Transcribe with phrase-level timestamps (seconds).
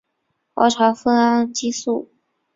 [0.55, 2.09] 儿茶酚胺激素。